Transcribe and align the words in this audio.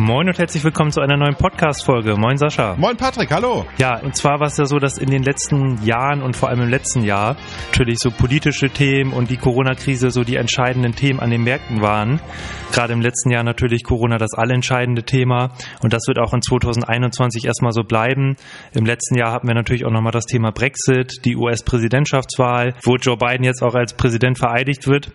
Moin 0.00 0.28
und 0.28 0.38
herzlich 0.38 0.64
willkommen 0.64 0.92
zu 0.92 1.02
einer 1.02 1.18
neuen 1.18 1.34
Podcast-Folge. 1.34 2.16
Moin 2.16 2.38
Sascha. 2.38 2.74
Moin 2.78 2.96
Patrick, 2.96 3.30
hallo. 3.30 3.66
Ja, 3.76 4.00
und 4.00 4.16
zwar 4.16 4.40
war 4.40 4.46
es 4.46 4.56
ja 4.56 4.64
so, 4.64 4.78
dass 4.78 4.96
in 4.96 5.10
den 5.10 5.22
letzten 5.22 5.84
Jahren 5.84 6.22
und 6.22 6.36
vor 6.36 6.48
allem 6.48 6.62
im 6.62 6.70
letzten 6.70 7.02
Jahr 7.04 7.36
natürlich 7.66 7.98
so 7.98 8.10
politische 8.10 8.70
Themen 8.70 9.12
und 9.12 9.28
die 9.28 9.36
Corona-Krise 9.36 10.10
so 10.10 10.24
die 10.24 10.36
entscheidenden 10.36 10.94
Themen 10.94 11.20
an 11.20 11.28
den 11.28 11.44
Märkten 11.44 11.82
waren. 11.82 12.18
Gerade 12.72 12.94
im 12.94 13.02
letzten 13.02 13.30
Jahr 13.30 13.44
natürlich 13.44 13.84
Corona 13.84 14.16
das 14.16 14.32
allentscheidende 14.32 15.02
Thema 15.02 15.50
und 15.82 15.92
das 15.92 16.08
wird 16.08 16.18
auch 16.18 16.32
in 16.32 16.40
2021 16.40 17.44
erstmal 17.44 17.72
so 17.72 17.82
bleiben. 17.82 18.36
Im 18.72 18.86
letzten 18.86 19.18
Jahr 19.18 19.32
hatten 19.32 19.48
wir 19.48 19.54
natürlich 19.54 19.84
auch 19.84 19.92
nochmal 19.92 20.12
das 20.12 20.24
Thema 20.24 20.50
Brexit, 20.50 21.26
die 21.26 21.36
US-Präsidentschaftswahl, 21.36 22.74
wo 22.84 22.96
Joe 22.96 23.18
Biden 23.18 23.44
jetzt 23.44 23.62
auch 23.62 23.74
als 23.74 23.92
Präsident 23.92 24.38
vereidigt 24.38 24.86
wird. 24.86 25.12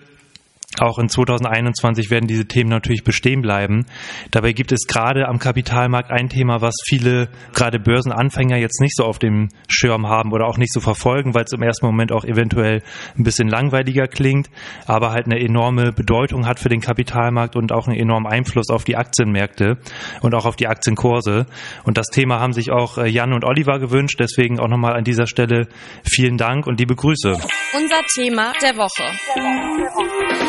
Auch 0.80 1.00
in 1.00 1.10
2021 1.10 2.10
werden 2.10 2.28
diese 2.28 2.46
Themen 2.46 2.70
natürlich 2.70 3.04
bestehen 3.04 3.42
bleiben. 3.42 3.86
Dabei 4.32 4.52
gibt 4.52 4.72
es 4.72 4.88
gerade 4.88 5.28
am 5.28 5.40
Kapitalmarkt 5.40 6.12
ein 6.12 6.30
Thema, 6.30 6.62
was 6.62 6.76
viele, 6.86 7.30
gerade 7.54 7.80
Börsenanfänger, 7.80 8.58
jetzt 8.58 8.82
nicht 8.82 8.96
so 8.96 9.06
auf 9.06 9.20
dem 9.20 9.50
Schirm 9.70 10.08
haben 10.08 10.32
oder 10.32 10.48
auch 10.48 10.58
nicht 10.58 10.74
so 10.74 10.80
verfolgen, 10.80 11.34
weil 11.34 11.46
es 11.46 11.54
im 11.54 11.62
ersten 11.62 11.86
Moment 11.86 12.12
auch 12.12 12.26
eventuell 12.26 12.82
ein 13.18 13.24
bisschen 13.24 13.48
langweiliger 13.48 14.08
klingt, 14.08 14.50
aber 14.86 15.12
halt 15.12 15.26
eine 15.26 15.40
enorme 15.40 15.92
Bedeutung 15.92 16.46
hat 16.46 16.60
für 16.60 16.70
den 16.70 16.82
Kapitalmarkt 16.82 17.56
und 17.56 17.72
auch 17.72 17.88
einen 17.88 17.98
enormen 17.98 18.32
Einfluss 18.32 18.70
auf 18.70 18.84
die 18.84 18.98
Aktienmärkte 18.98 19.78
und 20.22 20.36
auch 20.36 20.46
auf 20.46 20.56
die 20.56 20.68
Aktienkurse. 20.68 21.46
Und 21.84 21.98
das 21.98 22.08
Thema 22.08 22.40
haben 22.40 22.54
sich 22.54 22.72
auch 22.72 22.98
äh, 22.98 23.08
Jan 23.08 23.34
und 23.34 23.46
Oliver 23.46 23.80
gewünscht. 23.80 24.20
Deswegen 24.20 24.60
auch 24.60 24.68
nochmal 24.68 24.96
an 24.96 25.04
dieser 25.04 25.28
Stelle 25.28 25.68
vielen 26.04 26.38
Dank 26.38 26.68
und 26.68 26.80
liebe 26.80 26.96
Grüße. 26.96 27.32
Unser 27.32 28.02
Thema 28.14 28.54
der 28.62 28.76
Woche. 28.78 30.45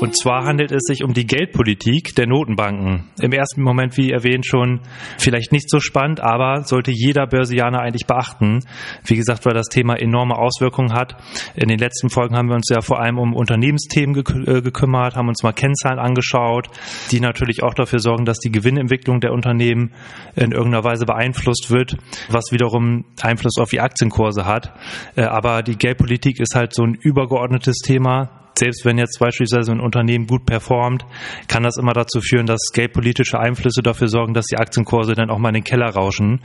Und 0.00 0.16
zwar 0.16 0.44
handelt 0.44 0.70
es 0.70 0.82
sich 0.84 1.02
um 1.02 1.12
die 1.12 1.26
Geldpolitik 1.26 2.14
der 2.14 2.28
Notenbanken. 2.28 3.08
Im 3.20 3.32
ersten 3.32 3.62
Moment, 3.62 3.96
wie 3.96 4.12
erwähnt, 4.12 4.46
schon 4.46 4.80
vielleicht 5.18 5.50
nicht 5.50 5.68
so 5.68 5.80
spannend, 5.80 6.20
aber 6.20 6.62
sollte 6.62 6.92
jeder 6.92 7.26
Börsianer 7.26 7.80
eigentlich 7.80 8.06
beachten. 8.06 8.60
Wie 9.04 9.16
gesagt, 9.16 9.44
weil 9.44 9.54
das 9.54 9.66
Thema 9.66 9.96
enorme 9.96 10.36
Auswirkungen 10.36 10.92
hat. 10.92 11.16
In 11.56 11.68
den 11.68 11.78
letzten 11.78 12.10
Folgen 12.10 12.36
haben 12.36 12.48
wir 12.48 12.54
uns 12.54 12.68
ja 12.70 12.80
vor 12.80 13.00
allem 13.00 13.18
um 13.18 13.34
Unternehmensthemen 13.34 14.16
äh, 14.16 14.62
gekümmert, 14.62 15.16
haben 15.16 15.28
uns 15.28 15.42
mal 15.42 15.52
Kennzahlen 15.52 15.98
angeschaut, 15.98 16.68
die 17.10 17.18
natürlich 17.18 17.64
auch 17.64 17.74
dafür 17.74 17.98
sorgen, 17.98 18.24
dass 18.24 18.38
die 18.38 18.52
Gewinnentwicklung 18.52 19.18
der 19.18 19.32
Unternehmen 19.32 19.92
in 20.36 20.52
irgendeiner 20.52 20.84
Weise 20.84 21.06
beeinflusst 21.06 21.70
wird, 21.70 21.96
was 22.28 22.52
wiederum 22.52 23.04
Einfluss 23.20 23.58
auf 23.58 23.70
die 23.70 23.80
Aktienkurse 23.80 24.44
hat. 24.44 24.72
Äh, 25.16 25.22
aber 25.22 25.62
die 25.62 25.76
Geldpolitik 25.76 26.38
ist 26.38 26.54
halt 26.54 26.72
so 26.72 26.84
ein 26.84 26.94
übergeordnetes 26.94 27.78
Thema, 27.78 28.37
selbst 28.58 28.84
wenn 28.84 28.98
jetzt 28.98 29.18
beispielsweise 29.18 29.72
ein 29.72 29.80
Unternehmen 29.80 30.26
gut 30.26 30.44
performt, 30.46 31.04
kann 31.46 31.62
das 31.62 31.76
immer 31.78 31.92
dazu 31.92 32.20
führen, 32.20 32.46
dass 32.46 32.70
geldpolitische 32.72 33.38
Einflüsse 33.38 33.82
dafür 33.82 34.08
sorgen, 34.08 34.34
dass 34.34 34.46
die 34.46 34.56
Aktienkurse 34.56 35.14
dann 35.14 35.30
auch 35.30 35.38
mal 35.38 35.50
in 35.50 35.56
den 35.56 35.64
Keller 35.64 35.88
rauschen. 35.90 36.40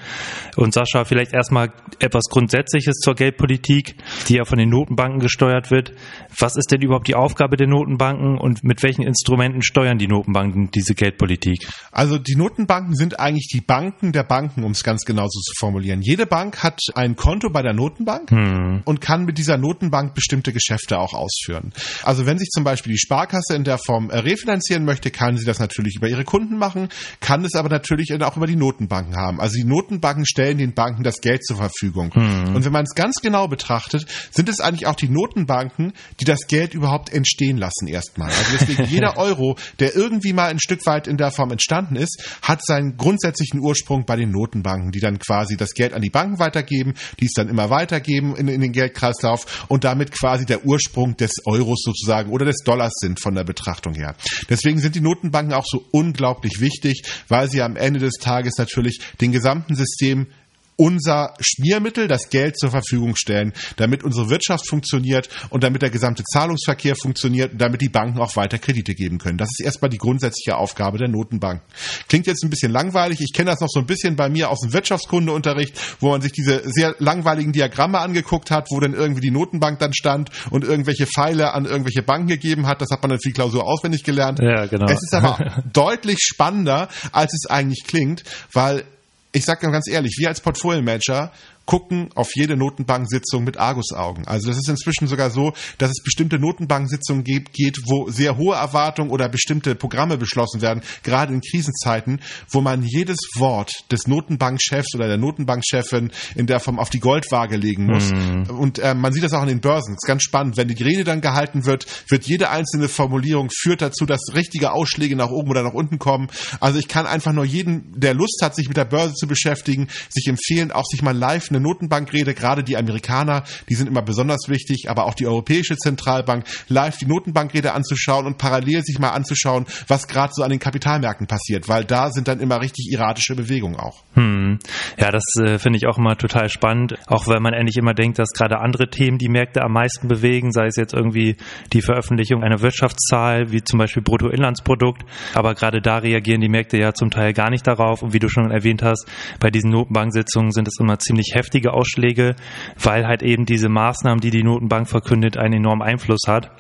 Und 0.55 0.73
Sascha, 0.73 1.05
vielleicht 1.05 1.33
erstmal 1.33 1.71
etwas 1.99 2.23
Grundsätzliches 2.29 2.97
zur 2.97 3.15
Geldpolitik, 3.15 3.95
die 4.27 4.35
ja 4.35 4.45
von 4.45 4.57
den 4.57 4.69
Notenbanken 4.69 5.19
gesteuert 5.19 5.71
wird. 5.71 5.93
Was 6.37 6.55
ist 6.55 6.71
denn 6.71 6.81
überhaupt 6.81 7.07
die 7.07 7.15
Aufgabe 7.15 7.57
der 7.57 7.67
Notenbanken 7.67 8.37
und 8.37 8.63
mit 8.63 8.83
welchen 8.83 9.03
Instrumenten 9.03 9.61
steuern 9.61 9.97
die 9.97 10.07
Notenbanken 10.07 10.71
diese 10.71 10.95
Geldpolitik? 10.95 11.67
Also 11.91 12.17
die 12.17 12.35
Notenbanken 12.35 12.95
sind 12.95 13.19
eigentlich 13.19 13.47
die 13.51 13.61
Banken 13.61 14.11
der 14.11 14.23
Banken, 14.23 14.63
um 14.63 14.71
es 14.71 14.83
ganz 14.83 15.05
genau 15.05 15.23
so 15.23 15.39
zu 15.39 15.53
formulieren. 15.57 16.01
Jede 16.01 16.25
Bank 16.25 16.63
hat 16.63 16.79
ein 16.95 17.15
Konto 17.15 17.49
bei 17.49 17.61
der 17.61 17.73
Notenbank 17.73 18.31
hm. 18.31 18.81
und 18.85 19.01
kann 19.01 19.25
mit 19.25 19.37
dieser 19.37 19.57
Notenbank 19.57 20.13
bestimmte 20.13 20.53
Geschäfte 20.53 20.99
auch 20.99 21.13
ausführen. 21.13 21.73
Also 22.03 22.25
wenn 22.25 22.37
sich 22.37 22.49
zum 22.49 22.63
Beispiel 22.63 22.93
die 22.93 22.99
Sparkasse 22.99 23.55
in 23.55 23.63
der 23.63 23.77
Form 23.77 24.09
äh, 24.09 24.19
refinanzieren 24.19 24.85
möchte, 24.85 25.11
kann 25.11 25.37
sie 25.37 25.45
das 25.45 25.59
natürlich 25.59 25.95
über 25.95 26.07
ihre 26.07 26.23
Kunden 26.23 26.57
machen, 26.57 26.89
kann 27.19 27.43
es 27.45 27.55
aber 27.55 27.69
natürlich 27.69 28.13
auch 28.21 28.37
über 28.37 28.47
die 28.47 28.55
Notenbanken 28.55 29.15
haben. 29.15 29.39
Also 29.39 29.55
die 29.55 29.63
Notenbanken 29.63 30.25
stellen 30.25 30.57
den 30.57 30.73
Banken 30.73 31.03
das 31.03 31.21
Geld 31.21 31.45
zur 31.45 31.57
Verfügung. 31.57 32.11
Mhm. 32.15 32.55
Und 32.55 32.65
wenn 32.65 32.71
man 32.71 32.83
es 32.83 32.95
ganz 32.95 33.15
genau 33.21 33.47
betrachtet, 33.47 34.05
sind 34.31 34.49
es 34.49 34.59
eigentlich 34.59 34.87
auch 34.87 34.95
die 34.95 35.09
Notenbanken, 35.09 35.93
die 36.19 36.25
das 36.25 36.47
Geld 36.47 36.73
überhaupt 36.73 37.11
entstehen 37.11 37.57
lassen 37.57 37.87
erstmal. 37.87 38.29
Also 38.29 38.57
deswegen 38.59 38.85
jeder 38.89 39.17
Euro, 39.17 39.55
der 39.79 39.95
irgendwie 39.95 40.33
mal 40.33 40.49
ein 40.49 40.59
Stück 40.59 40.85
weit 40.85 41.07
in 41.07 41.17
der 41.17 41.31
Form 41.31 41.51
entstanden 41.51 41.95
ist, 41.95 42.39
hat 42.41 42.65
seinen 42.65 42.97
grundsätzlichen 42.97 43.59
Ursprung 43.59 44.05
bei 44.05 44.15
den 44.15 44.31
Notenbanken, 44.31 44.91
die 44.91 44.99
dann 44.99 45.19
quasi 45.19 45.57
das 45.57 45.73
Geld 45.73 45.93
an 45.93 46.01
die 46.01 46.09
Banken 46.09 46.39
weitergeben, 46.39 46.93
die 47.19 47.25
es 47.25 47.33
dann 47.33 47.49
immer 47.49 47.69
weitergeben 47.69 48.35
in, 48.35 48.47
in 48.47 48.61
den 48.61 48.71
Geldkreislauf 48.71 49.65
und 49.67 49.83
damit 49.83 50.11
quasi 50.11 50.45
der 50.45 50.65
Ursprung 50.65 51.15
des 51.17 51.31
Euros 51.45 51.83
sozusagen 51.93 52.31
oder 52.31 52.45
des 52.45 52.63
Dollars 52.63 52.93
sind 52.95 53.21
von 53.21 53.35
der 53.35 53.43
Betrachtung 53.43 53.93
her. 53.93 54.15
Deswegen 54.49 54.79
sind 54.79 54.95
die 54.95 55.01
Notenbanken 55.01 55.53
auch 55.53 55.65
so 55.65 55.85
unglaublich 55.91 56.59
wichtig, 56.59 57.03
weil 57.27 57.49
sie 57.49 57.61
am 57.61 57.75
Ende 57.75 57.99
des 57.99 58.15
Tages 58.19 58.57
natürlich 58.57 58.99
den 59.21 59.31
gesamten 59.31 59.75
System 59.75 60.27
unser 60.75 61.33
Schmiermittel, 61.39 62.07
das 62.07 62.29
Geld 62.29 62.57
zur 62.57 62.71
Verfügung 62.71 63.15
stellen, 63.15 63.53
damit 63.77 64.03
unsere 64.03 64.29
Wirtschaft 64.29 64.67
funktioniert 64.67 65.29
und 65.49 65.63
damit 65.63 65.81
der 65.81 65.89
gesamte 65.89 66.23
Zahlungsverkehr 66.23 66.95
funktioniert 66.95 67.53
und 67.53 67.61
damit 67.61 67.81
die 67.81 67.89
Banken 67.89 68.19
auch 68.19 68.35
weiter 68.35 68.57
Kredite 68.57 68.95
geben 68.95 69.17
können. 69.17 69.37
Das 69.37 69.49
ist 69.51 69.63
erstmal 69.63 69.89
die 69.89 69.97
grundsätzliche 69.97 70.57
Aufgabe 70.57 70.97
der 70.97 71.09
Notenbanken. 71.09 71.65
Klingt 72.07 72.27
jetzt 72.27 72.43
ein 72.43 72.49
bisschen 72.49 72.71
langweilig. 72.71 73.19
Ich 73.21 73.33
kenne 73.33 73.51
das 73.51 73.59
noch 73.59 73.69
so 73.69 73.79
ein 73.79 73.85
bisschen 73.85 74.15
bei 74.15 74.29
mir 74.29 74.49
aus 74.49 74.61
dem 74.61 74.73
Wirtschaftskundeunterricht, 74.73 75.79
wo 75.99 76.09
man 76.09 76.21
sich 76.21 76.31
diese 76.31 76.61
sehr 76.65 76.95
langweiligen 76.99 77.51
Diagramme 77.51 77.99
angeguckt 77.99 78.51
hat, 78.51 78.67
wo 78.71 78.79
dann 78.79 78.93
irgendwie 78.93 79.21
die 79.21 79.31
Notenbank 79.31 79.79
dann 79.79 79.93
stand 79.93 80.29
und 80.49 80.63
irgendwelche 80.63 81.05
Pfeile 81.05 81.53
an 81.53 81.65
irgendwelche 81.65 82.01
Banken 82.01 82.27
gegeben 82.27 82.67
hat. 82.67 82.81
Das 82.81 82.89
hat 82.91 83.01
man 83.01 83.09
dann 83.09 83.19
für 83.19 83.29
die 83.29 83.33
Klausur 83.33 83.65
auswendig 83.65 84.03
gelernt. 84.03 84.39
Ja, 84.39 84.65
genau. 84.65 84.85
Es 84.87 85.03
ist 85.03 85.13
aber 85.13 85.63
deutlich 85.73 86.19
spannender, 86.21 86.89
als 87.11 87.33
es 87.33 87.49
eigentlich 87.49 87.83
klingt, 87.85 88.23
weil 88.51 88.83
ich 89.33 89.45
sage 89.45 89.69
ganz 89.71 89.87
ehrlich, 89.89 90.15
wir 90.17 90.29
als 90.29 90.39
Portfolio-Manager 90.39 91.31
gucken 91.65 92.09
auf 92.15 92.29
jede 92.35 92.57
Notenbanksitzung 92.57 93.43
mit 93.43 93.57
Argusaugen. 93.57 94.27
Also 94.27 94.49
das 94.49 94.57
ist 94.57 94.69
inzwischen 94.69 95.07
sogar 95.07 95.29
so, 95.29 95.53
dass 95.77 95.91
es 95.91 96.03
bestimmte 96.03 96.37
Notenbanksitzungen 96.37 97.23
geht, 97.23 97.53
geht, 97.53 97.79
wo 97.85 98.09
sehr 98.09 98.37
hohe 98.37 98.55
Erwartungen 98.55 99.11
oder 99.11 99.29
bestimmte 99.29 99.75
Programme 99.75 100.17
beschlossen 100.17 100.61
werden, 100.61 100.81
gerade 101.03 101.33
in 101.33 101.41
Krisenzeiten, 101.41 102.19
wo 102.49 102.61
man 102.61 102.83
jedes 102.83 103.17
Wort 103.37 103.71
des 103.91 104.07
Notenbankchefs 104.07 104.95
oder 104.95 105.07
der 105.07 105.17
Notenbankchefin 105.17 106.11
in 106.35 106.47
der 106.47 106.59
Form 106.59 106.79
auf 106.79 106.89
die 106.89 106.99
Goldwaage 106.99 107.55
legen 107.55 107.85
muss. 107.85 108.11
Mhm. 108.11 108.49
Und 108.49 108.79
äh, 108.79 108.93
man 108.93 109.13
sieht 109.13 109.23
das 109.23 109.33
auch 109.33 109.41
an 109.41 109.47
den 109.47 109.61
Börsen. 109.61 109.93
Das 109.93 110.03
ist 110.03 110.07
ganz 110.07 110.23
spannend. 110.23 110.57
Wenn 110.57 110.67
die 110.67 110.83
Rede 110.83 111.03
dann 111.03 111.21
gehalten 111.21 111.65
wird, 111.65 111.85
wird 112.09 112.25
jede 112.25 112.49
einzelne 112.49 112.89
Formulierung 112.89 113.49
führt 113.49 113.81
dazu, 113.81 114.05
dass 114.05 114.21
richtige 114.35 114.73
Ausschläge 114.73 115.15
nach 115.15 115.29
oben 115.29 115.49
oder 115.49 115.63
nach 115.63 115.73
unten 115.73 115.97
kommen. 115.97 116.27
Also 116.59 116.79
ich 116.79 116.87
kann 116.87 117.05
einfach 117.05 117.31
nur 117.31 117.45
jeden, 117.45 117.99
der 117.99 118.13
Lust 118.13 118.41
hat, 118.41 118.55
sich 118.55 118.67
mit 118.67 118.77
der 118.77 118.85
Börse 118.85 119.13
zu 119.13 119.27
beschäftigen, 119.27 119.87
sich 120.09 120.27
empfehlen, 120.27 120.71
auch 120.71 120.85
sich 120.85 121.01
mal 121.01 121.15
live 121.15 121.52
eine 121.53 121.63
Notenbankrede, 121.63 122.33
gerade 122.33 122.63
die 122.63 122.77
Amerikaner, 122.77 123.43
die 123.69 123.75
sind 123.75 123.87
immer 123.87 124.01
besonders 124.01 124.49
wichtig, 124.49 124.89
aber 124.89 125.05
auch 125.05 125.13
die 125.13 125.27
Europäische 125.27 125.77
Zentralbank, 125.77 126.45
live 126.67 126.97
die 126.97 127.05
Notenbankrede 127.05 127.73
anzuschauen 127.73 128.25
und 128.25 128.37
parallel 128.37 128.83
sich 128.83 128.99
mal 128.99 129.11
anzuschauen, 129.11 129.65
was 129.87 130.07
gerade 130.07 130.33
so 130.35 130.43
an 130.43 130.49
den 130.49 130.59
Kapitalmärkten 130.59 131.27
passiert, 131.27 131.69
weil 131.69 131.85
da 131.85 132.09
sind 132.09 132.27
dann 132.27 132.39
immer 132.39 132.61
richtig 132.61 132.91
erratische 132.93 133.35
Bewegungen 133.35 133.75
auch. 133.75 134.03
Hm. 134.13 134.59
Ja, 134.97 135.11
das 135.11 135.23
äh, 135.41 135.59
finde 135.59 135.77
ich 135.77 135.87
auch 135.87 135.97
immer 135.97 136.17
total 136.17 136.49
spannend, 136.49 136.95
auch 137.07 137.27
weil 137.27 137.39
man 137.39 137.53
endlich 137.53 137.77
immer 137.77 137.93
denkt, 137.93 138.19
dass 138.19 138.29
gerade 138.29 138.59
andere 138.59 138.89
Themen 138.89 139.17
die 139.17 139.29
Märkte 139.29 139.61
am 139.61 139.73
meisten 139.73 140.07
bewegen, 140.07 140.51
sei 140.51 140.65
es 140.65 140.75
jetzt 140.75 140.93
irgendwie 140.93 141.37
die 141.71 141.81
Veröffentlichung 141.81 142.43
einer 142.43 142.61
Wirtschaftszahl, 142.61 143.51
wie 143.51 143.63
zum 143.63 143.79
Beispiel 143.79 144.01
Bruttoinlandsprodukt, 144.01 145.03
aber 145.33 145.53
gerade 145.53 145.81
da 145.81 145.97
reagieren 145.97 146.41
die 146.41 146.49
Märkte 146.49 146.77
ja 146.77 146.93
zum 146.93 147.09
Teil 147.09 147.33
gar 147.33 147.49
nicht 147.49 147.67
darauf 147.67 148.01
und 148.01 148.13
wie 148.13 148.19
du 148.19 148.29
schon 148.29 148.51
erwähnt 148.51 148.83
hast, 148.83 149.07
bei 149.39 149.49
diesen 149.49 149.71
Notenbanksitzungen 149.71 150.51
sind 150.51 150.67
es 150.67 150.79
immer 150.79 150.99
ziemlich 150.99 151.31
heftig 151.33 151.42
heftige 151.43 151.73
Ausschläge, 151.73 152.35
weil 152.81 153.05
halt 153.05 153.21
eben 153.21 153.45
diese 153.45 153.69
Maßnahmen, 153.69 154.21
die 154.21 154.31
die 154.31 154.43
Notenbank 154.43 154.89
verkündet, 154.89 155.37
einen 155.37 155.55
enormen 155.55 155.81
Einfluss 155.81 156.21
hat. 156.27 156.51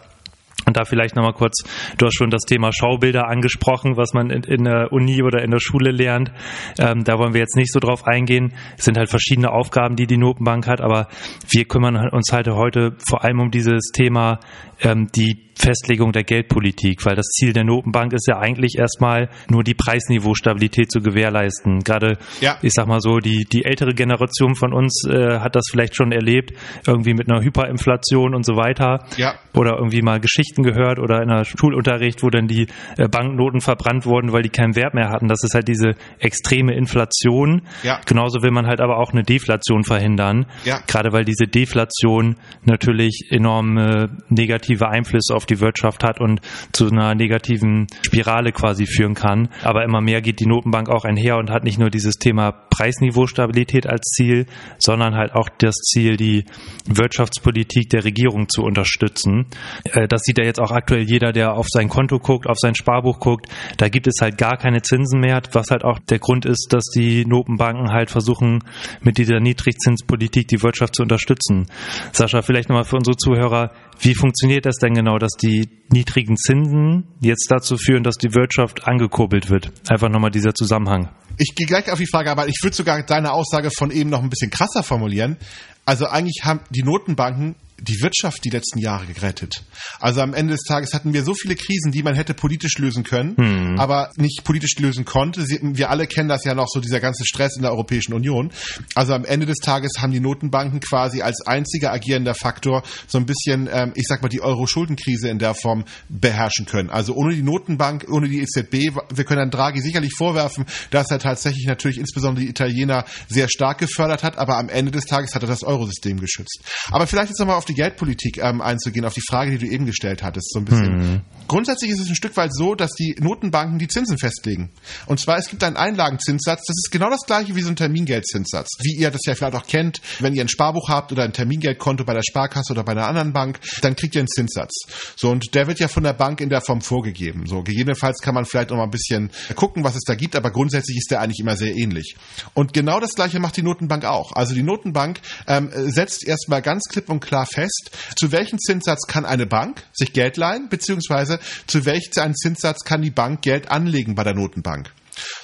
Und 0.65 0.77
da 0.77 0.85
vielleicht 0.85 1.15
nochmal 1.17 1.33
kurz, 1.33 1.63
du 1.97 2.05
hast 2.05 2.15
schon 2.15 2.29
das 2.29 2.43
Thema 2.43 2.71
Schaubilder 2.71 3.27
angesprochen, 3.27 3.97
was 3.97 4.13
man 4.13 4.29
in, 4.29 4.43
in 4.43 4.63
der 4.63 4.93
Uni 4.93 5.21
oder 5.21 5.43
in 5.43 5.51
der 5.51 5.59
Schule 5.59 5.91
lernt. 5.91 6.31
Ähm, 6.79 7.03
da 7.03 7.17
wollen 7.17 7.33
wir 7.33 7.41
jetzt 7.41 7.57
nicht 7.57 7.73
so 7.73 7.79
drauf 7.79 8.07
eingehen. 8.07 8.53
Es 8.77 8.85
sind 8.85 8.97
halt 8.97 9.09
verschiedene 9.09 9.51
Aufgaben, 9.51 9.97
die 9.97 10.07
die 10.07 10.17
Notenbank 10.17 10.65
hat, 10.67 10.79
aber 10.79 11.07
wir 11.49 11.65
kümmern 11.65 12.09
uns 12.09 12.31
halt 12.31 12.47
heute 12.47 12.95
vor 13.05 13.25
allem 13.25 13.41
um 13.41 13.51
dieses 13.51 13.91
Thema, 13.93 14.39
ähm, 14.81 15.09
die 15.13 15.52
Festlegung 15.55 16.11
der 16.11 16.23
Geldpolitik, 16.23 17.05
weil 17.05 17.15
das 17.15 17.27
Ziel 17.27 17.53
der 17.53 17.63
Notenbank 17.63 18.13
ist 18.13 18.27
ja 18.27 18.39
eigentlich 18.39 18.77
erstmal 18.77 19.29
nur 19.49 19.63
die 19.63 19.73
Preisniveaustabilität 19.73 20.91
zu 20.91 21.01
gewährleisten. 21.01 21.79
Gerade, 21.79 22.17
ja. 22.41 22.57
ich 22.61 22.73
sag 22.73 22.87
mal 22.87 22.99
so, 22.99 23.19
die, 23.19 23.45
die 23.45 23.65
ältere 23.65 23.93
Generation 23.93 24.55
von 24.55 24.73
uns 24.73 25.03
äh, 25.07 25.39
hat 25.39 25.55
das 25.55 25.65
vielleicht 25.69 25.95
schon 25.95 26.11
erlebt, 26.11 26.53
irgendwie 26.87 27.13
mit 27.13 27.29
einer 27.29 27.41
Hyperinflation 27.41 28.35
und 28.35 28.45
so 28.45 28.55
weiter. 28.55 29.05
Ja. 29.17 29.35
Oder 29.53 29.77
irgendwie 29.77 30.01
mal 30.01 30.19
Geschichten 30.19 30.63
gehört 30.63 30.99
oder 30.99 31.21
in 31.21 31.29
der 31.29 31.45
Schulunterricht, 31.45 32.23
wo 32.23 32.29
dann 32.29 32.47
die 32.47 32.67
äh, 32.97 33.07
Banknoten 33.07 33.61
verbrannt 33.61 34.05
wurden, 34.05 34.33
weil 34.33 34.41
die 34.41 34.49
keinen 34.49 34.75
Wert 34.75 34.93
mehr 34.93 35.09
hatten. 35.09 35.27
Das 35.27 35.43
ist 35.43 35.53
halt 35.53 35.67
diese 35.67 35.95
extreme 36.19 36.73
Inflation. 36.75 37.61
Ja. 37.83 37.99
Genauso 38.05 38.41
will 38.41 38.51
man 38.51 38.67
halt 38.67 38.81
aber 38.81 38.97
auch 38.97 39.11
eine 39.11 39.23
Deflation 39.23 39.83
verhindern. 39.83 40.45
Ja. 40.65 40.79
Gerade 40.87 41.13
weil 41.13 41.25
diese 41.25 41.45
Deflation 41.45 42.35
natürlich 42.63 43.27
enorme 43.29 44.17
negative 44.29 44.89
Einflüsse 44.89 45.35
auf 45.35 45.42
die 45.45 45.59
Wirtschaft 45.59 46.03
hat 46.03 46.19
und 46.19 46.41
zu 46.71 46.87
einer 46.87 47.15
negativen 47.15 47.87
Spirale 48.05 48.51
quasi 48.51 48.85
führen 48.85 49.13
kann. 49.13 49.49
Aber 49.63 49.83
immer 49.83 50.01
mehr 50.01 50.21
geht 50.21 50.39
die 50.39 50.45
Notenbank 50.45 50.89
auch 50.89 51.05
einher 51.05 51.37
und 51.37 51.49
hat 51.49 51.63
nicht 51.63 51.79
nur 51.79 51.89
dieses 51.89 52.17
Thema 52.17 52.51
Preisniveaustabilität 52.73 53.85
als 53.85 54.01
Ziel, 54.15 54.47
sondern 54.79 55.15
halt 55.15 55.33
auch 55.33 55.47
das 55.59 55.75
Ziel, 55.75 56.17
die 56.17 56.45
Wirtschaftspolitik 56.87 57.89
der 57.89 58.03
Regierung 58.03 58.49
zu 58.49 58.63
unterstützen. 58.63 59.45
Äh, 59.83 60.07
das 60.07 60.23
sieht 60.23 60.39
ja 60.39 60.43
jetzt 60.43 60.59
auch 60.59 60.71
aktuell 60.71 61.03
jeder, 61.03 61.31
der 61.31 61.53
auf 61.53 61.67
sein 61.69 61.87
Konto 61.87 62.17
guckt, 62.17 62.47
auf 62.47 62.57
sein 62.57 62.73
Sparbuch 62.73 63.19
guckt. 63.19 63.47
Da 63.77 63.89
gibt 63.89 64.07
es 64.07 64.15
halt 64.21 64.39
gar 64.39 64.57
keine 64.57 64.81
Zinsen 64.81 65.19
mehr, 65.19 65.41
was 65.51 65.69
halt 65.69 65.83
auch 65.83 65.99
der 65.99 66.17
Grund 66.17 66.45
ist, 66.45 66.69
dass 66.71 66.85
die 66.85 67.25
Notenbanken 67.25 67.91
halt 67.91 68.09
versuchen, 68.09 68.63
mit 69.01 69.19
dieser 69.19 69.39
Niedrigzinspolitik 69.39 70.47
die 70.47 70.63
Wirtschaft 70.63 70.95
zu 70.95 71.03
unterstützen. 71.03 71.67
Sascha, 72.11 72.41
vielleicht 72.41 72.69
nochmal 72.69 72.85
für 72.85 72.95
unsere 72.95 73.17
Zuhörer, 73.17 73.71
wie 73.99 74.15
funktioniert 74.15 74.65
das 74.65 74.77
denn 74.77 74.95
genau, 74.95 75.19
dass 75.19 75.33
die 75.33 75.69
niedrigen 75.91 76.37
Zinsen 76.37 77.05
jetzt 77.21 77.47
dazu 77.51 77.77
führen, 77.77 78.03
dass 78.03 78.17
die 78.17 78.33
Wirtschaft 78.33 78.87
angekurbelt 78.87 79.51
wird? 79.51 79.71
Einfach 79.87 80.09
nochmal 80.09 80.31
dieser 80.31 80.55
Zusammenhang. 80.55 81.09
Ich 81.37 81.55
gehe 81.55 81.65
gleich 81.65 81.91
auf 81.91 81.97
die 81.99 82.07
Frage, 82.07 82.29
aber 82.31 82.47
ich 82.47 82.59
würde 82.61 82.75
sogar 82.75 83.01
deine 83.03 83.33
Aussage 83.33 83.71
von 83.71 83.91
eben 83.91 84.09
noch 84.09 84.21
ein 84.21 84.29
bisschen 84.29 84.51
krasser 84.51 84.83
formulieren. 84.83 85.37
Also 85.85 86.07
eigentlich 86.07 86.41
haben 86.43 86.61
die 86.69 86.83
Notenbanken 86.83 87.55
die 87.79 88.01
Wirtschaft 88.01 88.43
die 88.45 88.49
letzten 88.49 88.79
Jahre 88.79 89.05
gerettet. 89.05 89.63
Also 89.99 90.21
am 90.21 90.33
Ende 90.33 90.53
des 90.53 90.63
Tages 90.63 90.93
hatten 90.93 91.13
wir 91.13 91.23
so 91.23 91.33
viele 91.33 91.55
Krisen, 91.55 91.91
die 91.91 92.03
man 92.03 92.15
hätte 92.15 92.33
politisch 92.33 92.77
lösen 92.77 93.03
können, 93.03 93.35
hm. 93.35 93.79
aber 93.79 94.11
nicht 94.15 94.43
politisch 94.43 94.77
lösen 94.79 95.05
konnte. 95.05 95.45
Wir 95.47 95.89
alle 95.89 96.07
kennen 96.07 96.29
das 96.29 96.43
ja 96.43 96.53
noch 96.53 96.67
so, 96.67 96.79
dieser 96.79 96.99
ganze 96.99 97.25
Stress 97.25 97.55
in 97.55 97.63
der 97.63 97.71
Europäischen 97.71 98.13
Union. 98.13 98.51
Also 98.95 99.13
am 99.13 99.25
Ende 99.25 99.45
des 99.45 99.57
Tages 99.57 100.01
haben 100.01 100.11
die 100.11 100.19
Notenbanken 100.19 100.79
quasi 100.79 101.21
als 101.21 101.45
einziger 101.45 101.91
agierender 101.91 102.35
Faktor 102.35 102.83
so 103.07 103.17
ein 103.17 103.25
bisschen, 103.25 103.69
ähm, 103.71 103.91
ich 103.95 104.05
sag 104.07 104.21
mal, 104.21 104.29
die 104.29 104.41
Euro-Schuldenkrise 104.41 105.29
in 105.29 105.39
der 105.39 105.53
Form 105.53 105.83
beherrschen 106.09 106.65
können. 106.65 106.89
Also 106.89 107.13
ohne 107.13 107.35
die 107.35 107.43
Notenbank, 107.43 108.05
ohne 108.09 108.29
die 108.29 108.39
EZB, 108.39 108.95
wir 109.13 109.23
können 109.25 109.39
dann 109.39 109.51
Draghi 109.51 109.81
sicherlich 109.81 110.13
vorwerfen, 110.15 110.65
dass 110.91 111.11
er 111.11 111.19
tatsächlich 111.19 111.65
natürlich 111.65 111.97
insbesondere 111.97 112.45
die 112.45 112.49
Italiener 112.49 113.05
sehr 113.27 113.47
stark 113.49 113.79
gefördert 113.79 114.23
hat, 114.23 114.37
aber 114.37 114.57
am 114.57 114.69
Ende 114.69 114.91
des 114.91 115.05
Tages 115.05 115.35
hat 115.35 115.43
er 115.43 115.47
das 115.47 115.63
Eurosystem 115.63 116.19
geschützt. 116.19 116.61
Aber 116.91 117.07
vielleicht 117.07 117.29
jetzt 117.29 117.39
nochmal 117.39 117.57
auf 117.57 117.65
die 117.65 117.72
Geldpolitik 117.73 118.37
ähm, 118.37 118.61
einzugehen, 118.61 119.05
auf 119.05 119.13
die 119.13 119.23
Frage, 119.27 119.51
die 119.51 119.57
du 119.57 119.71
eben 119.71 119.85
gestellt 119.85 120.23
hattest, 120.23 120.51
so 120.51 120.59
ein 120.59 120.65
bisschen. 120.65 121.01
Hm. 121.01 121.21
Grundsätzlich 121.47 121.91
ist 121.91 121.99
es 121.99 122.09
ein 122.09 122.15
Stück 122.15 122.35
weit 122.37 122.53
so, 122.53 122.73
dass 122.75 122.91
die 122.91 123.15
Notenbanken 123.19 123.77
die 123.77 123.87
Zinsen 123.87 124.17
festlegen. 124.17 124.71
Und 125.07 125.19
zwar, 125.19 125.37
es 125.37 125.49
gibt 125.49 125.63
einen 125.63 125.75
Einlagenzinssatz, 125.75 126.61
das 126.65 126.75
ist 126.77 126.91
genau 126.91 127.09
das 127.09 127.21
gleiche 127.25 127.55
wie 127.55 127.61
so 127.61 127.69
ein 127.69 127.75
Termingeldzinssatz. 127.75 128.69
Wie 128.81 128.95
ihr 128.95 129.11
das 129.11 129.21
ja 129.25 129.35
vielleicht 129.35 129.55
auch 129.55 129.67
kennt, 129.67 130.01
wenn 130.19 130.33
ihr 130.33 130.43
ein 130.43 130.47
Sparbuch 130.47 130.89
habt 130.89 131.11
oder 131.11 131.23
ein 131.23 131.33
Termingeldkonto 131.33 132.05
bei 132.05 132.13
der 132.13 132.23
Sparkasse 132.23 132.73
oder 132.73 132.83
bei 132.83 132.93
einer 132.93 133.07
anderen 133.07 133.33
Bank, 133.33 133.59
dann 133.81 133.95
kriegt 133.95 134.15
ihr 134.15 134.21
einen 134.21 134.29
Zinssatz. 134.29 134.73
So, 135.15 135.29
und 135.29 135.53
der 135.53 135.67
wird 135.67 135.79
ja 135.79 135.87
von 135.87 136.03
der 136.03 136.13
Bank 136.13 136.41
in 136.41 136.49
der 136.49 136.61
Form 136.61 136.81
vorgegeben. 136.81 137.45
So, 137.45 137.61
gegebenenfalls 137.61 138.19
kann 138.19 138.33
man 138.33 138.45
vielleicht 138.45 138.69
noch 138.69 138.77
mal 138.77 138.85
ein 138.85 138.91
bisschen 138.91 139.29
gucken, 139.55 139.83
was 139.83 139.95
es 139.95 140.03
da 140.05 140.15
gibt, 140.15 140.35
aber 140.35 140.51
grundsätzlich 140.51 140.97
ist 140.97 141.11
der 141.11 141.21
eigentlich 141.21 141.39
immer 141.39 141.55
sehr 141.55 141.75
ähnlich. 141.75 142.15
Und 142.53 142.73
genau 142.73 142.99
das 142.99 143.13
gleiche 143.13 143.39
macht 143.39 143.57
die 143.57 143.63
Notenbank 143.63 144.05
auch. 144.05 144.31
Also 144.33 144.53
die 144.55 144.63
Notenbank 144.63 145.19
ähm, 145.47 145.69
setzt 145.73 146.25
erstmal 146.25 146.61
ganz 146.61 146.83
klipp 146.89 147.09
und 147.09 147.19
klar 147.19 147.45
fest, 147.53 147.91
zu 148.15 148.31
welchem 148.31 148.59
Zinssatz 148.59 149.07
kann 149.07 149.25
eine 149.25 149.45
Bank 149.45 149.83
sich 149.93 150.13
Geld 150.13 150.37
leihen, 150.37 150.69
beziehungsweise 150.69 151.39
zu 151.67 151.85
welchem 151.85 152.35
Zinssatz 152.35 152.83
kann 152.83 153.01
die 153.01 153.11
Bank 153.11 153.41
Geld 153.41 153.71
anlegen 153.71 154.15
bei 154.15 154.23
der 154.23 154.33
Notenbank. 154.33 154.91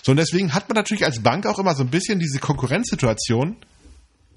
So, 0.03 0.11
und 0.11 0.17
deswegen 0.17 0.53
hat 0.53 0.67
man 0.69 0.75
natürlich 0.75 1.05
als 1.05 1.21
Bank 1.21 1.45
auch 1.45 1.59
immer 1.59 1.75
so 1.75 1.83
ein 1.83 1.89
bisschen 1.89 2.19
diese 2.19 2.39
Konkurrenzsituation, 2.39 3.55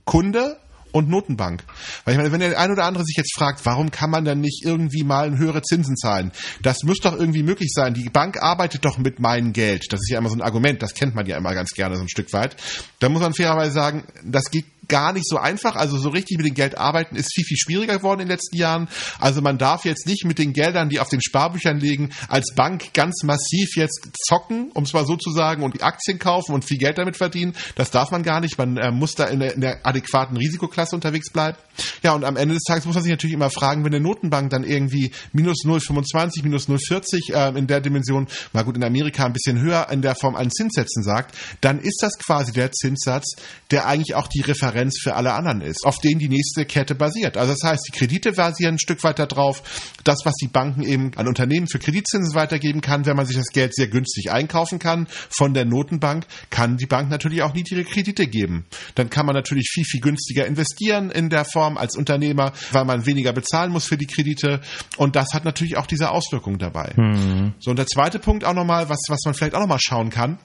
Kunde 0.04 0.58
und 0.92 1.08
Notenbank. 1.08 1.64
Weil 2.04 2.14
ich 2.14 2.18
meine, 2.18 2.32
wenn 2.32 2.40
der 2.40 2.58
ein 2.58 2.70
oder 2.70 2.84
andere 2.84 3.04
sich 3.04 3.16
jetzt 3.16 3.34
fragt, 3.36 3.64
warum 3.64 3.90
kann 3.90 4.10
man 4.10 4.24
dann 4.24 4.40
nicht 4.40 4.64
irgendwie 4.64 5.02
mal 5.02 5.36
höhere 5.36 5.62
Zinsen 5.62 5.96
zahlen? 5.96 6.32
Das 6.60 6.82
muss 6.84 6.98
doch 6.98 7.18
irgendwie 7.18 7.42
möglich 7.42 7.70
sein. 7.72 7.94
Die 7.94 8.08
Bank 8.10 8.40
arbeitet 8.40 8.84
doch 8.84 8.98
mit 8.98 9.18
meinem 9.18 9.52
Geld. 9.52 9.86
Das 9.90 10.00
ist 10.00 10.10
ja 10.10 10.18
immer 10.18 10.28
so 10.28 10.36
ein 10.36 10.42
Argument, 10.42 10.82
das 10.82 10.94
kennt 10.94 11.14
man 11.14 11.26
ja 11.26 11.36
immer 11.36 11.54
ganz 11.54 11.70
gerne 11.70 11.96
so 11.96 12.02
ein 12.02 12.08
Stück 12.08 12.32
weit. 12.32 12.56
Da 12.98 13.08
muss 13.08 13.22
man 13.22 13.34
fairerweise 13.34 13.72
sagen, 13.72 14.04
das 14.24 14.50
geht 14.50 14.66
gar 14.88 15.12
nicht 15.12 15.26
so 15.26 15.38
einfach. 15.38 15.76
Also 15.76 15.98
so 15.98 16.08
richtig 16.10 16.38
mit 16.38 16.46
dem 16.46 16.54
Geld 16.54 16.76
arbeiten 16.76 17.16
ist 17.16 17.32
viel, 17.34 17.44
viel 17.44 17.56
schwieriger 17.56 17.98
geworden 17.98 18.20
in 18.20 18.26
den 18.26 18.32
letzten 18.32 18.56
Jahren. 18.56 18.88
Also 19.18 19.40
man 19.40 19.58
darf 19.58 19.84
jetzt 19.84 20.06
nicht 20.06 20.24
mit 20.24 20.38
den 20.38 20.52
Geldern, 20.52 20.88
die 20.88 21.00
auf 21.00 21.08
den 21.08 21.22
Sparbüchern 21.22 21.78
liegen, 21.78 22.10
als 22.28 22.52
Bank 22.54 22.92
ganz 22.92 23.22
massiv 23.22 23.76
jetzt 23.76 24.08
zocken, 24.26 24.70
um 24.74 24.84
es 24.84 24.92
mal 24.92 25.06
so 25.06 25.16
zu 25.16 25.30
sagen, 25.30 25.62
und 25.62 25.74
die 25.74 25.82
Aktien 25.82 26.18
kaufen 26.18 26.54
und 26.54 26.64
viel 26.64 26.78
Geld 26.78 26.98
damit 26.98 27.16
verdienen. 27.16 27.54
Das 27.74 27.90
darf 27.90 28.10
man 28.10 28.22
gar 28.22 28.40
nicht. 28.40 28.58
Man 28.58 28.76
äh, 28.76 28.90
muss 28.90 29.14
da 29.14 29.24
in 29.24 29.40
der, 29.40 29.54
in 29.54 29.60
der 29.60 29.86
adäquaten 29.86 30.36
Risikoklasse 30.36 30.94
unterwegs 30.94 31.30
bleiben. 31.30 31.56
Ja, 32.02 32.12
und 32.12 32.24
am 32.24 32.36
Ende 32.36 32.54
des 32.54 32.64
Tages 32.64 32.84
muss 32.84 32.94
man 32.94 33.04
sich 33.04 33.12
natürlich 33.12 33.34
immer 33.34 33.50
fragen, 33.50 33.84
wenn 33.84 33.94
eine 33.94 34.02
Notenbank 34.02 34.50
dann 34.50 34.64
irgendwie 34.64 35.12
minus 35.32 35.64
0,25, 35.64 36.42
minus 36.42 36.68
0,40 36.68 37.32
äh, 37.34 37.58
in 37.58 37.66
der 37.66 37.80
Dimension, 37.80 38.26
mal 38.52 38.64
gut 38.64 38.76
in 38.76 38.84
Amerika 38.84 39.24
ein 39.24 39.32
bisschen 39.32 39.60
höher 39.60 39.88
in 39.90 40.02
der 40.02 40.14
Form 40.16 40.36
an 40.36 40.50
Zinssätzen 40.50 41.02
sagt, 41.02 41.36
dann 41.60 41.78
ist 41.78 41.98
das 42.02 42.18
quasi 42.18 42.52
der 42.52 42.72
Zinssatz, 42.72 43.36
der 43.70 43.86
eigentlich 43.86 44.14
auch 44.14 44.26
die 44.26 44.40
Referenz 44.40 44.71
für 45.02 45.14
alle 45.14 45.32
anderen 45.32 45.60
ist, 45.60 45.84
auf 45.84 45.98
den 45.98 46.18
die 46.18 46.28
nächste 46.28 46.64
Kette 46.64 46.94
basiert. 46.94 47.36
Also 47.36 47.52
das 47.52 47.62
heißt, 47.62 47.86
die 47.88 47.96
Kredite 47.96 48.32
basieren 48.32 48.74
ein 48.74 48.78
Stück 48.78 49.02
weiter 49.04 49.26
drauf, 49.26 49.62
das, 50.04 50.20
was 50.24 50.34
die 50.34 50.48
Banken 50.48 50.82
eben 50.82 51.12
an 51.16 51.28
Unternehmen 51.28 51.66
für 51.68 51.78
Kreditzinsen 51.78 52.34
weitergeben 52.34 52.80
kann, 52.80 53.06
wenn 53.06 53.16
man 53.16 53.26
sich 53.26 53.36
das 53.36 53.48
Geld 53.48 53.74
sehr 53.74 53.88
günstig 53.88 54.30
einkaufen 54.30 54.78
kann 54.78 55.06
von 55.30 55.54
der 55.54 55.64
Notenbank, 55.64 56.26
kann 56.50 56.76
die 56.76 56.86
Bank 56.86 57.10
natürlich 57.10 57.42
auch 57.42 57.54
niedrige 57.54 57.84
Kredite 57.84 58.26
geben. 58.26 58.66
Dann 58.94 59.10
kann 59.10 59.26
man 59.26 59.34
natürlich 59.34 59.68
viel, 59.72 59.84
viel 59.84 60.00
günstiger 60.00 60.46
investieren 60.46 61.10
in 61.10 61.30
der 61.30 61.44
Form 61.44 61.76
als 61.76 61.96
Unternehmer, 61.96 62.52
weil 62.72 62.84
man 62.84 63.06
weniger 63.06 63.32
bezahlen 63.32 63.70
muss 63.70 63.86
für 63.86 63.96
die 63.96 64.06
Kredite. 64.06 64.60
Und 64.96 65.16
das 65.16 65.28
hat 65.32 65.44
natürlich 65.44 65.76
auch 65.76 65.86
diese 65.86 66.10
Auswirkungen 66.10 66.58
dabei. 66.58 66.92
Mhm. 66.96 67.54
So, 67.60 67.70
und 67.70 67.78
der 67.78 67.86
zweite 67.86 68.18
Punkt 68.18 68.44
auch 68.44 68.54
nochmal, 68.54 68.88
was, 68.88 69.00
was 69.08 69.20
man 69.24 69.34
vielleicht 69.34 69.54
auch 69.54 69.60
nochmal 69.60 69.80
schauen 69.80 70.10
kann. 70.10 70.38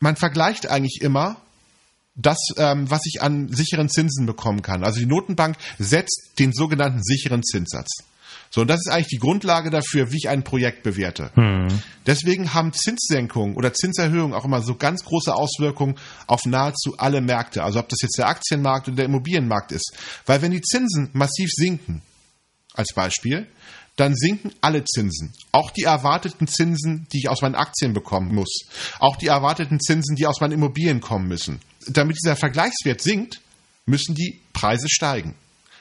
Man 0.00 0.16
vergleicht 0.16 0.68
eigentlich 0.68 1.00
immer 1.00 1.41
das, 2.14 2.38
ähm, 2.56 2.90
was 2.90 3.02
ich 3.06 3.22
an 3.22 3.48
sicheren 3.48 3.88
Zinsen 3.88 4.26
bekommen 4.26 4.62
kann. 4.62 4.84
Also 4.84 5.00
die 5.00 5.06
Notenbank 5.06 5.56
setzt 5.78 6.32
den 6.38 6.52
sogenannten 6.52 7.02
sicheren 7.02 7.42
Zinssatz. 7.42 7.88
So, 8.54 8.60
und 8.60 8.68
das 8.68 8.80
ist 8.84 8.92
eigentlich 8.92 9.08
die 9.08 9.18
Grundlage 9.18 9.70
dafür, 9.70 10.12
wie 10.12 10.18
ich 10.18 10.28
ein 10.28 10.44
Projekt 10.44 10.82
bewerte. 10.82 11.30
Hm. 11.34 11.68
Deswegen 12.04 12.52
haben 12.52 12.74
Zinssenkungen 12.74 13.56
oder 13.56 13.72
Zinserhöhungen 13.72 14.34
auch 14.34 14.44
immer 14.44 14.60
so 14.60 14.74
ganz 14.74 15.04
große 15.04 15.34
Auswirkungen 15.34 15.94
auf 16.26 16.44
nahezu 16.44 16.94
alle 16.98 17.22
Märkte. 17.22 17.64
Also 17.64 17.78
ob 17.78 17.88
das 17.88 18.00
jetzt 18.02 18.18
der 18.18 18.28
Aktienmarkt 18.28 18.88
oder 18.88 18.96
der 18.96 19.04
Immobilienmarkt 19.06 19.72
ist. 19.72 19.96
Weil 20.26 20.42
wenn 20.42 20.50
die 20.50 20.60
Zinsen 20.60 21.08
massiv 21.14 21.48
sinken, 21.50 22.02
als 22.74 22.92
Beispiel, 22.94 23.46
dann 23.96 24.14
sinken 24.14 24.52
alle 24.60 24.84
Zinsen. 24.84 25.32
Auch 25.52 25.70
die 25.70 25.84
erwarteten 25.84 26.46
Zinsen, 26.46 27.06
die 27.12 27.18
ich 27.18 27.28
aus 27.30 27.40
meinen 27.40 27.54
Aktien 27.54 27.94
bekommen 27.94 28.34
muss. 28.34 28.66
Auch 28.98 29.16
die 29.16 29.26
erwarteten 29.28 29.80
Zinsen, 29.80 30.14
die 30.16 30.26
aus 30.26 30.40
meinen 30.40 30.52
Immobilien 30.52 31.00
kommen 31.00 31.26
müssen. 31.26 31.60
Damit 31.88 32.16
dieser 32.16 32.36
Vergleichswert 32.36 33.00
sinkt, 33.00 33.40
müssen 33.86 34.14
die 34.14 34.40
Preise 34.52 34.88
steigen. 34.88 35.34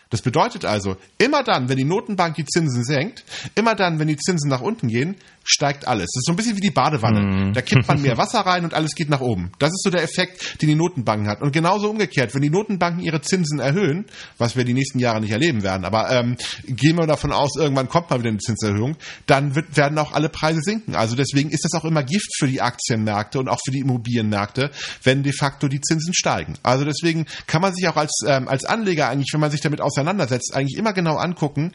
Das 0.09 0.21
bedeutet 0.21 0.65
also, 0.65 0.97
immer 1.17 1.41
dann, 1.41 1.69
wenn 1.69 1.77
die 1.77 1.85
Notenbank 1.85 2.35
die 2.35 2.45
Zinsen 2.45 2.83
senkt, 2.83 3.23
immer 3.55 3.75
dann, 3.75 3.97
wenn 3.97 4.09
die 4.09 4.17
Zinsen 4.17 4.49
nach 4.49 4.59
unten 4.59 4.89
gehen, 4.89 5.15
steigt 5.43 5.87
alles. 5.87 6.11
Das 6.13 6.21
ist 6.21 6.25
so 6.25 6.33
ein 6.33 6.35
bisschen 6.35 6.55
wie 6.55 6.61
die 6.61 6.71
Badewanne. 6.71 7.49
Mm. 7.49 7.53
Da 7.53 7.61
kippt 7.61 7.87
man 7.87 8.01
mehr 8.01 8.17
Wasser 8.19 8.41
rein 8.41 8.63
und 8.63 8.73
alles 8.73 8.95
geht 8.95 9.09
nach 9.09 9.21
oben. 9.21 9.51
Das 9.59 9.69
ist 9.69 9.83
so 9.83 9.89
der 9.89 10.03
Effekt, 10.03 10.61
den 10.61 10.69
die 10.69 10.75
Notenbanken 10.75 11.27
hat. 11.27 11.41
Und 11.41 11.51
genauso 11.51 11.89
umgekehrt, 11.89 12.33
wenn 12.33 12.41
die 12.41 12.49
Notenbanken 12.49 13.03
ihre 13.03 13.21
Zinsen 13.21 13.59
erhöhen, 13.59 14.05
was 14.37 14.55
wir 14.55 14.63
die 14.63 14.73
nächsten 14.73 14.99
Jahre 14.99 15.21
nicht 15.21 15.31
erleben 15.31 15.63
werden, 15.63 15.85
aber 15.85 16.09
ähm, 16.11 16.37
gehen 16.65 16.97
wir 16.97 17.07
davon 17.07 17.31
aus, 17.31 17.55
irgendwann 17.55 17.89
kommt 17.89 18.09
mal 18.09 18.19
wieder 18.19 18.29
eine 18.29 18.39
Zinserhöhung, 18.39 18.97
dann 19.25 19.55
wird, 19.55 19.77
werden 19.77 19.97
auch 19.97 20.13
alle 20.13 20.29
Preise 20.29 20.61
sinken. 20.61 20.95
Also 20.95 21.15
deswegen 21.15 21.49
ist 21.49 21.65
das 21.65 21.73
auch 21.79 21.85
immer 21.85 22.03
Gift 22.03 22.31
für 22.37 22.47
die 22.47 22.61
Aktienmärkte 22.61 23.39
und 23.39 23.49
auch 23.49 23.59
für 23.63 23.71
die 23.71 23.79
Immobilienmärkte, 23.79 24.71
wenn 25.03 25.23
de 25.23 25.33
facto 25.33 25.67
die 25.67 25.81
Zinsen 25.81 26.13
steigen. 26.13 26.53
Also 26.63 26.85
deswegen 26.85 27.25
kann 27.47 27.61
man 27.61 27.73
sich 27.73 27.87
auch 27.87 27.97
als, 27.97 28.11
ähm, 28.27 28.47
als 28.47 28.65
Anleger 28.65 29.09
eigentlich, 29.09 29.33
wenn 29.33 29.39
man 29.39 29.51
sich 29.51 29.61
damit 29.61 29.81
auseinandersetzt, 29.81 30.21
auseinandersetzt, 30.21 30.55
eigentlich 30.55 30.77
immer 30.77 30.93
genau 30.93 31.17
angucken, 31.17 31.73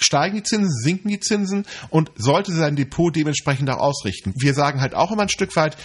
steigen 0.00 0.36
die 0.36 0.42
Zinsen, 0.42 0.70
sinken 0.70 1.08
die 1.08 1.20
Zinsen 1.20 1.66
und 1.90 2.10
sollte 2.16 2.52
sein 2.52 2.76
Depot 2.76 3.14
dementsprechend 3.14 3.70
auch 3.70 3.78
ausrichten. 3.78 4.32
Wir 4.36 4.54
sagen 4.54 4.80
halt 4.80 4.94
auch 4.94 5.12
immer 5.12 5.22
ein 5.22 5.28
Stück 5.28 5.54
weit, 5.56 5.76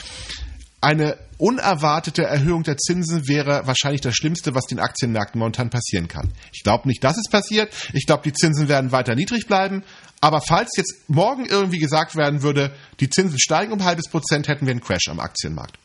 eine 0.81 1.17
unerwartete 1.37 2.23
Erhöhung 2.23 2.63
der 2.63 2.77
Zinsen 2.77 3.27
wäre 3.27 3.65
wahrscheinlich 3.65 4.01
das 4.01 4.15
Schlimmste, 4.15 4.55
was 4.55 4.65
den 4.65 4.79
Aktienmärkten 4.79 5.39
momentan 5.39 5.69
passieren 5.69 6.07
kann. 6.07 6.31
Ich 6.53 6.63
glaube 6.63 6.87
nicht, 6.87 7.03
dass 7.03 7.17
es 7.17 7.29
passiert. 7.29 7.73
Ich 7.93 8.05
glaube, 8.05 8.23
die 8.23 8.33
Zinsen 8.33 8.69
werden 8.69 8.91
weiter 8.91 9.15
niedrig 9.15 9.47
bleiben. 9.47 9.83
Aber 10.21 10.41
falls 10.41 10.71
jetzt 10.77 10.93
morgen 11.07 11.45
irgendwie 11.45 11.79
gesagt 11.79 12.15
werden 12.15 12.41
würde, 12.41 12.71
die 12.99 13.09
Zinsen 13.09 13.39
steigen 13.39 13.73
um 13.73 13.79
ein 13.79 13.85
halbes 13.85 14.09
Prozent, 14.09 14.47
hätten 14.47 14.65
wir 14.65 14.71
einen 14.71 14.81
Crash 14.81 15.07
am 15.09 15.19
Aktienmarkt 15.19 15.77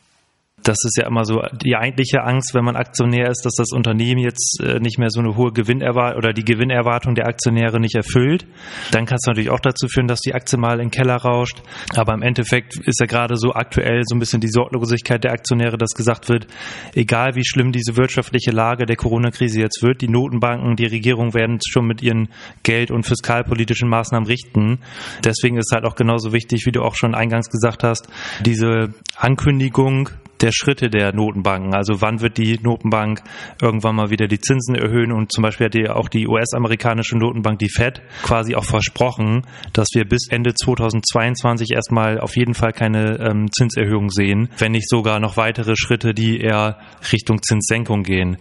das 0.63 0.77
ist 0.83 0.97
ja 0.97 1.07
immer 1.07 1.25
so 1.25 1.41
die 1.63 1.75
eigentliche 1.75 2.23
Angst, 2.23 2.53
wenn 2.53 2.63
man 2.63 2.75
Aktionär 2.75 3.29
ist, 3.29 3.45
dass 3.45 3.55
das 3.55 3.71
Unternehmen 3.71 4.21
jetzt 4.21 4.59
äh, 4.61 4.79
nicht 4.79 4.99
mehr 4.99 5.09
so 5.09 5.19
eine 5.19 5.35
hohe 5.35 5.51
Gewinnerwartung 5.51 6.17
oder 6.17 6.33
die 6.33 6.43
Gewinnerwartung 6.43 7.15
der 7.15 7.27
Aktionäre 7.27 7.79
nicht 7.79 7.95
erfüllt. 7.95 8.45
Dann 8.91 9.05
kann 9.05 9.17
es 9.19 9.27
natürlich 9.27 9.49
auch 9.49 9.59
dazu 9.59 9.87
führen, 9.87 10.07
dass 10.07 10.19
die 10.19 10.33
Aktie 10.33 10.57
mal 10.57 10.73
in 10.73 10.89
den 10.89 10.91
Keller 10.91 11.15
rauscht. 11.15 11.61
Aber 11.95 12.13
im 12.13 12.21
Endeffekt 12.21 12.77
ist 12.77 12.99
ja 12.99 13.05
gerade 13.05 13.37
so 13.37 13.53
aktuell 13.53 14.01
so 14.05 14.15
ein 14.15 14.19
bisschen 14.19 14.41
die 14.41 14.49
Sorglosigkeit 14.49 15.23
der 15.23 15.31
Aktionäre, 15.31 15.77
dass 15.77 15.91
gesagt 15.91 16.29
wird, 16.29 16.47
egal 16.93 17.35
wie 17.35 17.45
schlimm 17.45 17.71
diese 17.71 17.97
wirtschaftliche 17.97 18.51
Lage 18.51 18.85
der 18.85 18.95
Corona-Krise 18.95 19.59
jetzt 19.59 19.81
wird, 19.81 20.01
die 20.01 20.09
Notenbanken, 20.09 20.75
die 20.75 20.85
Regierung 20.85 21.33
werden 21.33 21.59
schon 21.67 21.85
mit 21.85 22.01
ihren 22.01 22.29
Geld- 22.63 22.91
und 22.91 23.05
fiskalpolitischen 23.05 23.89
Maßnahmen 23.89 24.27
richten. 24.27 24.79
Deswegen 25.23 25.57
ist 25.57 25.71
halt 25.73 25.85
auch 25.85 25.95
genauso 25.95 26.33
wichtig, 26.33 26.65
wie 26.65 26.71
du 26.71 26.81
auch 26.81 26.95
schon 26.95 27.15
eingangs 27.15 27.49
gesagt 27.49 27.83
hast, 27.83 28.07
diese 28.45 28.93
Ankündigung 29.17 30.09
der 30.41 30.51
Schritte 30.51 30.89
der 30.89 31.13
Notenbanken. 31.13 31.73
Also 31.73 32.01
wann 32.01 32.21
wird 32.21 32.37
die 32.37 32.59
Notenbank 32.61 33.21
irgendwann 33.61 33.95
mal 33.95 34.09
wieder 34.09 34.27
die 34.27 34.39
Zinsen 34.39 34.75
erhöhen? 34.75 35.11
Und 35.11 35.31
zum 35.31 35.43
Beispiel 35.43 35.65
hat 35.67 35.75
ja 35.75 35.95
auch 35.95 36.09
die 36.09 36.27
US-amerikanische 36.27 37.17
Notenbank, 37.17 37.59
die 37.59 37.69
Fed, 37.69 38.01
quasi 38.23 38.55
auch 38.55 38.65
versprochen, 38.65 39.43
dass 39.73 39.87
wir 39.93 40.05
bis 40.05 40.27
Ende 40.29 40.53
2022 40.53 41.71
erstmal 41.71 42.19
auf 42.19 42.35
jeden 42.35 42.53
Fall 42.53 42.71
keine 42.71 43.19
ähm, 43.19 43.51
Zinserhöhung 43.51 44.09
sehen, 44.09 44.49
wenn 44.57 44.71
nicht 44.71 44.89
sogar 44.89 45.19
noch 45.19 45.37
weitere 45.37 45.75
Schritte, 45.75 46.13
die 46.13 46.39
eher 46.39 46.79
Richtung 47.11 47.41
Zinssenkung 47.41 48.03
gehen. 48.03 48.37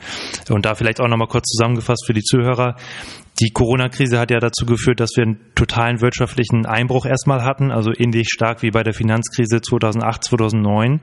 Und 0.48 0.66
da 0.66 0.74
vielleicht 0.74 1.00
auch 1.00 1.08
nochmal 1.08 1.28
kurz 1.28 1.48
zusammengefasst 1.48 2.06
für 2.06 2.14
die 2.14 2.22
Zuhörer. 2.22 2.76
Die 3.40 3.50
Corona-Krise 3.50 4.18
hat 4.18 4.30
ja 4.30 4.38
dazu 4.38 4.66
geführt, 4.66 5.00
dass 5.00 5.12
wir 5.16 5.24
einen 5.24 5.40
totalen 5.54 6.00
wirtschaftlichen 6.00 6.66
Einbruch 6.66 7.06
erstmal 7.06 7.42
hatten, 7.42 7.70
also 7.70 7.90
ähnlich 7.96 8.28
stark 8.28 8.62
wie 8.62 8.70
bei 8.70 8.82
der 8.82 8.92
Finanzkrise 8.92 9.60
2008, 9.62 10.24
2009, 10.24 11.00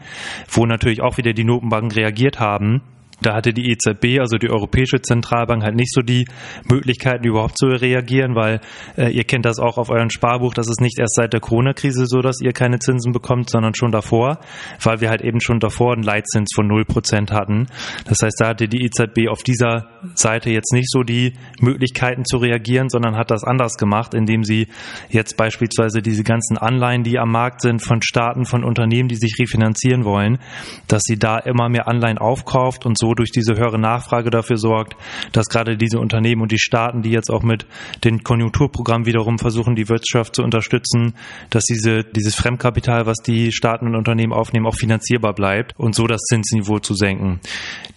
wo 0.49 0.65
natürlich 0.65 1.01
auch 1.01 1.17
wieder 1.17 1.33
die 1.33 1.43
Notenbanken 1.43 1.91
reagiert 1.91 2.39
haben 2.39 2.81
da 3.21 3.33
hatte 3.33 3.51
die 3.51 3.71
EZB, 3.71 4.19
also 4.19 4.37
die 4.37 4.49
Europäische 4.49 5.01
Zentralbank, 5.01 5.63
halt 5.63 5.75
nicht 5.75 5.91
so 5.91 6.01
die 6.01 6.25
Möglichkeiten, 6.69 7.25
überhaupt 7.25 7.57
zu 7.57 7.65
reagieren, 7.67 8.35
weil 8.35 8.61
äh, 8.95 9.09
ihr 9.09 9.23
kennt 9.23 9.45
das 9.45 9.59
auch 9.59 9.77
auf 9.77 9.89
euren 9.89 10.11
Sparbuch, 10.11 10.53
das 10.53 10.67
ist 10.67 10.81
nicht 10.81 10.99
erst 10.99 11.15
seit 11.15 11.33
der 11.33 11.39
Corona-Krise 11.39 12.05
so, 12.05 12.21
dass 12.21 12.41
ihr 12.41 12.51
keine 12.51 12.77
Zinsen 12.77 13.13
bekommt, 13.13 13.49
sondern 13.49 13.73
schon 13.73 13.91
davor, 13.91 14.39
weil 14.83 15.01
wir 15.01 15.09
halt 15.09 15.21
eben 15.21 15.41
schon 15.41 15.59
davor 15.59 15.93
einen 15.93 16.03
Leitzins 16.03 16.51
von 16.53 16.67
0% 16.67 17.31
hatten. 17.31 17.67
Das 18.05 18.19
heißt, 18.21 18.39
da 18.39 18.49
hatte 18.49 18.67
die 18.67 18.85
EZB 18.85 19.29
auf 19.29 19.41
dieser 19.41 19.89
Seite 20.15 20.49
jetzt 20.49 20.73
nicht 20.73 20.89
so 20.89 21.03
die 21.03 21.33
Möglichkeiten 21.59 22.25
zu 22.25 22.37
reagieren, 22.37 22.89
sondern 22.89 23.15
hat 23.15 23.31
das 23.31 23.43
anders 23.43 23.75
gemacht, 23.75 24.13
indem 24.13 24.43
sie 24.43 24.67
jetzt 25.09 25.37
beispielsweise 25.37 26.01
diese 26.01 26.23
ganzen 26.23 26.57
Anleihen, 26.57 27.03
die 27.03 27.19
am 27.19 27.31
Markt 27.31 27.61
sind 27.61 27.83
von 27.83 28.01
Staaten, 28.01 28.45
von 28.45 28.63
Unternehmen, 28.63 29.09
die 29.09 29.15
sich 29.15 29.37
refinanzieren 29.39 30.05
wollen, 30.05 30.39
dass 30.87 31.03
sie 31.03 31.17
da 31.17 31.37
immer 31.37 31.69
mehr 31.69 31.87
Anleihen 31.87 32.17
aufkauft 32.17 32.85
und 32.85 32.97
so 32.97 33.13
durch 33.13 33.31
diese 33.31 33.55
höhere 33.55 33.79
Nachfrage 33.79 34.29
dafür 34.29 34.57
sorgt, 34.57 34.95
dass 35.31 35.47
gerade 35.47 35.77
diese 35.77 35.99
Unternehmen 35.99 36.41
und 36.41 36.51
die 36.51 36.59
Staaten, 36.59 37.01
die 37.01 37.11
jetzt 37.11 37.31
auch 37.31 37.43
mit 37.43 37.65
den 38.03 38.23
Konjunkturprogrammen 38.23 39.05
wiederum 39.05 39.37
versuchen, 39.37 39.75
die 39.75 39.89
Wirtschaft 39.89 40.35
zu 40.35 40.43
unterstützen, 40.43 41.13
dass 41.49 41.63
diese, 41.65 42.03
dieses 42.03 42.35
Fremdkapital, 42.35 43.05
was 43.05 43.17
die 43.17 43.51
Staaten 43.51 43.87
und 43.87 43.95
Unternehmen 43.95 44.33
aufnehmen, 44.33 44.65
auch 44.65 44.75
finanzierbar 44.75 45.33
bleibt 45.33 45.73
und 45.77 45.95
so 45.95 46.07
das 46.07 46.21
Zinsniveau 46.21 46.79
zu 46.79 46.93
senken. 46.93 47.39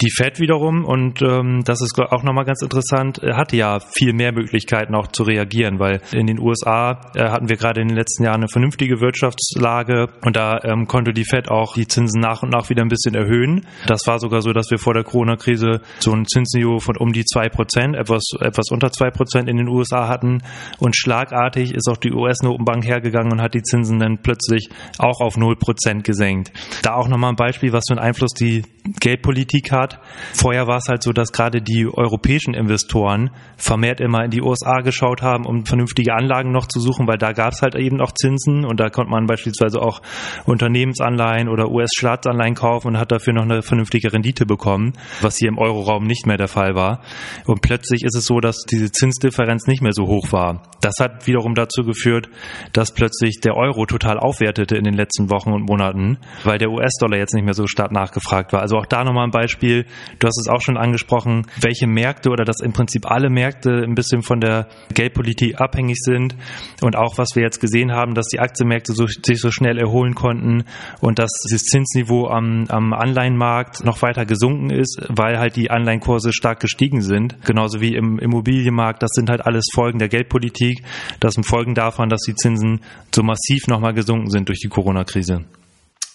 Die 0.00 0.10
Fed 0.10 0.40
wiederum, 0.40 0.84
und 0.84 1.22
ähm, 1.22 1.62
das 1.64 1.80
ist 1.80 1.94
auch 2.00 2.22
nochmal 2.22 2.44
ganz 2.44 2.62
interessant, 2.62 3.20
hatte 3.22 3.56
ja 3.56 3.78
viel 3.80 4.12
mehr 4.12 4.32
Möglichkeiten 4.32 4.94
auch 4.94 5.08
zu 5.08 5.22
reagieren, 5.22 5.78
weil 5.78 6.00
in 6.12 6.26
den 6.26 6.38
USA 6.38 7.12
äh, 7.14 7.28
hatten 7.30 7.48
wir 7.48 7.56
gerade 7.56 7.80
in 7.80 7.88
den 7.88 7.96
letzten 7.96 8.24
Jahren 8.24 8.40
eine 8.40 8.48
vernünftige 8.48 9.00
Wirtschaftslage 9.00 10.08
und 10.24 10.36
da 10.36 10.58
ähm, 10.64 10.86
konnte 10.86 11.12
die 11.12 11.24
Fed 11.24 11.50
auch 11.50 11.74
die 11.74 11.86
Zinsen 11.86 12.20
nach 12.20 12.42
und 12.42 12.50
nach 12.50 12.70
wieder 12.70 12.82
ein 12.82 12.88
bisschen 12.88 13.14
erhöhen. 13.14 13.66
Das 13.86 14.06
war 14.06 14.18
sogar 14.18 14.42
so, 14.42 14.52
dass 14.52 14.70
wir 14.70 14.78
vor 14.78 14.94
der 14.94 15.04
Corona-Krise 15.04 15.80
so 15.98 16.12
ein 16.12 16.26
Zinsniveau 16.26 16.78
von 16.78 16.96
um 16.96 17.12
die 17.12 17.24
zwei 17.24 17.48
Prozent, 17.48 17.96
etwas, 17.96 18.22
etwas 18.40 18.70
unter 18.70 18.90
zwei 18.90 19.10
Prozent 19.10 19.48
in 19.48 19.56
den 19.56 19.68
USA 19.68 20.08
hatten. 20.08 20.42
Und 20.78 20.96
schlagartig 20.96 21.74
ist 21.74 21.88
auch 21.88 21.96
die 21.96 22.12
US-Notenbank 22.12 22.84
hergegangen 22.86 23.32
und 23.32 23.42
hat 23.42 23.54
die 23.54 23.62
Zinsen 23.62 23.98
dann 23.98 24.18
plötzlich 24.22 24.68
auch 24.98 25.20
auf 25.20 25.36
null 25.36 25.56
Prozent 25.56 26.04
gesenkt. 26.04 26.52
Da 26.82 26.94
auch 26.94 27.08
nochmal 27.08 27.30
ein 27.30 27.36
Beispiel, 27.36 27.72
was 27.72 27.84
für 27.88 27.94
einen 27.94 28.06
Einfluss 28.06 28.32
die 28.32 28.62
Geldpolitik 29.00 29.72
hat. 29.72 30.00
Vorher 30.32 30.66
war 30.66 30.78
es 30.78 30.88
halt 30.88 31.02
so, 31.02 31.12
dass 31.12 31.32
gerade 31.32 31.60
die 31.60 31.79
europäischen 31.86 32.54
Investoren 32.54 33.30
vermehrt 33.56 34.00
immer 34.00 34.24
in 34.24 34.30
die 34.30 34.42
USA 34.42 34.80
geschaut 34.80 35.22
haben, 35.22 35.46
um 35.46 35.64
vernünftige 35.66 36.14
Anlagen 36.14 36.52
noch 36.52 36.66
zu 36.66 36.80
suchen, 36.80 37.06
weil 37.06 37.18
da 37.18 37.32
gab 37.32 37.52
es 37.52 37.62
halt 37.62 37.74
eben 37.74 37.96
noch 37.96 38.12
Zinsen 38.12 38.64
und 38.64 38.80
da 38.80 38.90
konnte 38.90 39.10
man 39.10 39.26
beispielsweise 39.26 39.80
auch 39.80 40.00
Unternehmensanleihen 40.46 41.48
oder 41.48 41.70
US-Staatsanleihen 41.70 42.54
kaufen 42.54 42.88
und 42.88 42.98
hat 42.98 43.12
dafür 43.12 43.32
noch 43.32 43.44
eine 43.44 43.62
vernünftige 43.62 44.12
Rendite 44.12 44.46
bekommen 44.46 44.92
was 45.20 45.36
hier 45.36 45.48
im 45.48 45.58
Euroraum 45.58 46.04
nicht 46.04 46.26
mehr 46.26 46.36
der 46.36 46.48
Fall 46.48 46.74
war. 46.74 47.02
Und 47.46 47.62
plötzlich 47.62 48.02
ist 48.04 48.16
es 48.16 48.26
so, 48.26 48.40
dass 48.40 48.64
diese 48.70 48.90
Zinsdifferenz 48.90 49.66
nicht 49.66 49.82
mehr 49.82 49.92
so 49.92 50.06
hoch 50.06 50.32
war. 50.32 50.62
Das 50.80 50.94
hat 51.00 51.26
wiederum 51.26 51.54
dazu 51.54 51.82
geführt, 51.84 52.28
dass 52.72 52.92
plötzlich 52.92 53.40
der 53.40 53.56
Euro 53.56 53.86
total 53.86 54.18
aufwertete 54.18 54.76
in 54.76 54.84
den 54.84 54.94
letzten 54.94 55.30
Wochen 55.30 55.52
und 55.52 55.68
Monaten, 55.68 56.18
weil 56.44 56.58
der 56.58 56.70
US-Dollar 56.70 57.18
jetzt 57.18 57.34
nicht 57.34 57.44
mehr 57.44 57.54
so 57.54 57.66
stark 57.66 57.92
nachgefragt 57.92 58.52
war. 58.52 58.60
Also 58.60 58.76
auch 58.76 58.86
da 58.86 59.04
nochmal 59.04 59.24
ein 59.24 59.30
Beispiel. 59.30 59.86
Du 60.18 60.26
hast 60.26 60.40
es 60.40 60.48
auch 60.48 60.60
schon 60.60 60.76
angesprochen, 60.76 61.46
welche 61.70 61.86
Märkte 61.86 62.30
oder 62.30 62.44
dass 62.44 62.60
im 62.60 62.72
Prinzip 62.72 63.06
alle 63.06 63.30
Märkte 63.30 63.82
ein 63.84 63.94
bisschen 63.94 64.22
von 64.22 64.40
der 64.40 64.66
Geldpolitik 64.92 65.60
abhängig 65.60 65.98
sind 66.00 66.34
und 66.82 66.96
auch 66.96 67.16
was 67.16 67.30
wir 67.34 67.42
jetzt 67.42 67.60
gesehen 67.60 67.92
haben, 67.92 68.14
dass 68.14 68.26
die 68.26 68.40
Aktienmärkte 68.40 68.92
so, 68.92 69.06
sich 69.06 69.40
so 69.40 69.50
schnell 69.50 69.78
erholen 69.78 70.14
konnten 70.14 70.64
und 71.00 71.18
dass 71.18 71.30
das 71.50 71.62
Zinsniveau 71.62 72.26
am, 72.26 72.66
am 72.68 72.92
Anleihenmarkt 72.92 73.84
noch 73.84 74.02
weiter 74.02 74.26
gesunken 74.26 74.70
ist 74.70 75.00
weil 75.08 75.38
halt 75.38 75.56
die 75.56 75.70
Anleihenkurse 75.70 76.32
stark 76.32 76.60
gestiegen 76.60 77.02
sind, 77.02 77.44
genauso 77.44 77.80
wie 77.80 77.94
im 77.94 78.18
Immobilienmarkt. 78.18 79.02
Das 79.02 79.10
sind 79.12 79.30
halt 79.30 79.44
alles 79.44 79.66
Folgen 79.74 79.98
der 79.98 80.08
Geldpolitik. 80.08 80.82
Das 81.20 81.34
sind 81.34 81.44
Folgen 81.44 81.74
davon, 81.74 82.08
dass 82.08 82.22
die 82.22 82.34
Zinsen 82.34 82.80
so 83.14 83.22
massiv 83.22 83.66
nochmal 83.66 83.94
gesunken 83.94 84.30
sind 84.30 84.48
durch 84.48 84.60
die 84.60 84.68
Corona-Krise. 84.68 85.44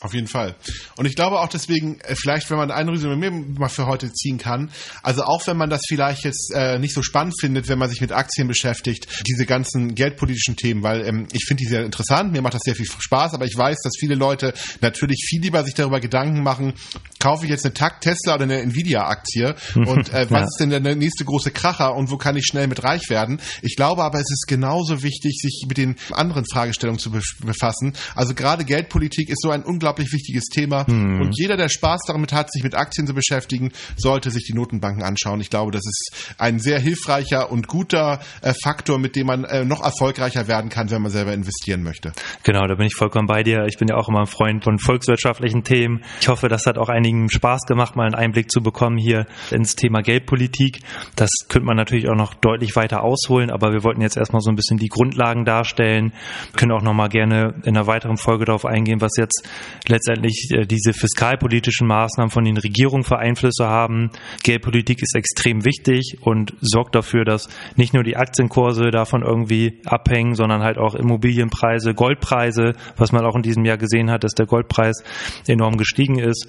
Auf 0.06 0.14
jeden 0.14 0.28
Fall. 0.28 0.56
Und 0.98 1.08
ich 1.08 1.16
glaube 1.16 1.40
auch 1.40 1.50
deswegen, 1.50 2.00
äh, 2.02 2.16
vielleicht, 2.16 2.52
wenn 2.52 2.58
man 2.58 2.70
ein 2.70 2.88
Resümee 2.88 3.32
mal 3.32 3.70
für 3.70 3.88
heute 3.88 4.14
ziehen 4.14 4.38
kann, 4.38 4.70
also 5.02 5.24
auch 5.24 5.48
wenn 5.48 5.58
man 5.58 5.72
das 5.72 5.82
vielleicht 5.88 6.24
jetzt 6.26 6.54
äh, 6.54 6.78
nicht 6.78 6.94
so 6.94 7.02
spannend 7.02 7.34
findet, 7.40 7.68
wenn 7.70 7.80
man 7.80 7.90
sich 7.90 8.02
mit 8.02 8.12
Aktien 8.12 8.48
beschäftigt, 8.48 9.08
diese 9.28 9.48
ganzen 9.48 9.96
geldpolitischen 9.96 10.58
Themen, 10.58 10.84
weil 10.84 11.08
ähm, 11.08 11.28
ich 11.32 11.46
finde 11.46 11.64
die 11.64 11.70
sehr 11.70 11.84
interessant, 11.84 12.32
mir 12.34 12.44
macht 12.44 12.54
das 12.54 12.62
sehr 12.64 12.76
viel 12.76 12.86
Spaß, 12.86 13.34
aber 13.34 13.46
ich 13.46 13.58
weiß, 13.58 13.78
dass 13.84 13.94
viele 14.00 14.14
Leute 14.14 14.54
natürlich 14.82 15.26
viel 15.28 15.42
lieber 15.42 15.64
sich 15.64 15.74
darüber 15.74 16.00
Gedanken 16.00 16.44
machen, 16.44 16.74
kaufe 17.20 17.46
ich 17.46 17.50
jetzt 17.50 17.66
eine 17.66 17.74
Takt 17.74 18.04
Tesla 18.04 18.36
oder 18.36 18.44
eine 18.44 18.60
Nvidia-Aktie 18.60 19.56
und 19.76 20.14
äh, 20.14 20.30
was 20.30 20.40
ja. 20.40 20.44
ist 20.44 20.58
denn 20.60 20.70
der 20.70 20.96
nächste 20.96 21.26
große 21.26 21.50
Kracher 21.50 21.96
und 21.96 22.12
wo 22.12 22.18
kann 22.18 22.38
ich 22.38 22.46
schnell 22.46 22.68
mit 22.68 22.84
reich 22.84 23.10
werden? 23.10 23.42
Ich 23.64 23.76
glaube 23.76 24.04
aber, 24.04 24.20
es 24.20 24.30
ist 24.32 24.46
genauso 24.48 25.02
wichtig, 25.02 25.40
sich 25.42 25.66
mit 25.68 25.78
den 25.78 25.96
anderen 26.12 26.46
Fragestellungen 26.46 27.00
zu 27.00 27.10
befassen. 27.40 27.96
Also 28.14 28.36
gerade 28.36 28.66
Geldpolitik 28.66 29.30
ist 29.30 29.42
so 29.42 29.50
ein 29.50 29.64
unglaublich 29.64 29.95
unglaublich 29.96 30.12
wichtiges 30.12 30.46
Thema. 30.46 30.86
Mhm. 30.88 31.22
Und 31.22 31.34
jeder, 31.38 31.58
der 31.58 31.70
Spaß 31.70 32.02
damit 32.08 32.34
hat, 32.34 32.52
sich 32.52 32.64
mit 32.64 32.76
Aktien 32.76 33.08
zu 33.08 33.14
beschäftigen, 33.14 33.72
sollte 33.96 34.30
sich 34.32 34.44
die 34.46 34.54
Notenbanken 34.54 35.04
anschauen. 35.04 35.40
Ich 35.42 35.50
glaube, 35.50 35.72
das 35.72 35.84
ist 35.86 36.36
ein 36.38 36.60
sehr 36.60 36.80
hilfreicher 36.80 37.52
und 37.52 37.68
guter 37.68 38.20
äh, 38.42 38.54
Faktor, 38.64 39.00
mit 39.00 39.16
dem 39.16 39.28
man 39.28 39.44
äh, 39.46 39.64
noch 39.64 39.84
erfolgreicher 39.84 40.48
werden 40.48 40.70
kann, 40.70 40.92
wenn 40.92 41.02
man 41.02 41.12
selber 41.12 41.34
investieren 41.34 41.84
möchte. 41.84 42.12
Genau, 42.44 42.68
da 42.68 42.76
bin 42.76 42.88
ich 42.88 42.96
vollkommen 42.96 43.28
bei 43.28 43.44
dir. 43.44 43.66
Ich 43.68 43.78
bin 43.78 43.88
ja 43.88 43.96
auch 43.96 44.10
immer 44.10 44.22
ein 44.22 44.28
Freund 44.28 44.64
von 44.64 44.80
volkswirtschaftlichen 44.80 45.64
Themen. 45.64 46.04
Ich 46.20 46.28
hoffe, 46.28 46.50
das 46.50 46.66
hat 46.66 46.78
auch 46.78 46.90
einigen 46.90 47.30
Spaß 47.30 47.62
gemacht, 47.68 47.96
mal 47.96 48.06
einen 48.06 48.16
Einblick 48.16 48.52
zu 48.52 48.62
bekommen 48.62 48.98
hier 48.98 49.26
ins 49.52 49.76
Thema 49.76 50.02
Geldpolitik. 50.02 50.80
Das 51.16 51.30
könnte 51.48 51.66
man 51.66 51.78
natürlich 51.78 52.10
auch 52.10 52.16
noch 52.16 52.34
deutlich 52.34 52.76
weiter 52.76 53.04
ausholen, 53.04 53.50
aber 53.50 53.72
wir 53.72 53.84
wollten 53.84 54.02
jetzt 54.02 54.18
erstmal 54.18 54.42
so 54.42 54.50
ein 54.50 54.56
bisschen 54.56 54.78
die 54.78 54.88
Grundlagen 54.88 55.46
darstellen. 55.46 56.12
Wir 56.52 56.60
können 56.60 56.72
auch 56.72 56.82
noch 56.82 56.94
mal 56.94 57.08
gerne 57.08 57.56
in 57.64 57.76
einer 57.76 57.88
weiteren 57.88 58.18
Folge 58.18 58.46
darauf 58.46 58.66
eingehen, 58.66 59.02
was 59.02 59.12
jetzt 59.18 59.48
letztendlich 59.90 60.50
äh, 60.52 60.66
diese 60.66 60.94
fiskalpolitischen 60.94 61.88
Maßnahmen 61.88 62.32
von 62.32 62.44
den 62.44 62.58
Regierungen 62.58 63.04
für 63.04 63.18
Einflüsse 63.18 63.68
haben. 63.68 64.12
Geldpolitik 64.44 65.02
ist 65.02 65.16
extrem 65.16 65.66
wichtig 65.66 66.18
und 66.22 66.54
sorgt 66.62 66.96
dafür, 66.96 67.26
dass 67.26 67.48
nicht 67.76 67.94
nur 67.94 68.04
die 68.04 68.18
Aktienkurse 68.18 68.92
davon 68.92 69.22
irgendwie 69.24 69.82
abhängen, 69.86 70.36
sondern 70.36 70.62
halt 70.62 70.78
auch 70.78 70.96
Immobilienpreise, 70.96 71.94
Goldpreise, 71.94 72.74
was 72.98 73.12
man 73.12 73.26
auch 73.26 73.36
in 73.36 73.42
diesem 73.42 73.66
Jahr 73.66 73.78
gesehen 73.78 74.12
hat, 74.12 74.24
dass 74.24 74.34
der 74.34 74.46
Goldpreis 74.46 75.04
enorm 75.48 75.78
gestiegen 75.78 76.20
ist. 76.20 76.48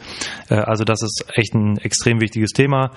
Äh, 0.48 0.54
also 0.54 0.84
das 0.84 1.02
ist 1.02 1.24
echt 1.34 1.54
ein 1.54 1.78
extrem 1.78 2.20
wichtiges 2.20 2.50
Thema. 2.50 2.90